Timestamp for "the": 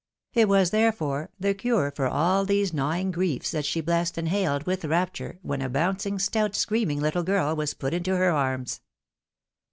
1.39-1.55